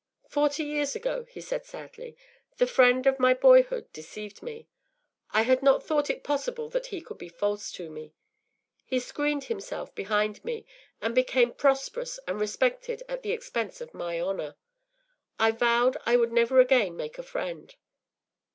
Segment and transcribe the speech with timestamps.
[0.27, 2.17] ”“Forty years ago,” he said, sadly,
[2.57, 4.67] “the friend of my boyhood deceived me.
[5.29, 8.15] I had not thought it possible that he could be false to me.
[8.83, 10.65] He screened himself behind me,
[11.03, 14.55] and became prosperous and respected at the expense of my honour.
[15.37, 17.75] I vowed I would never again make a friend.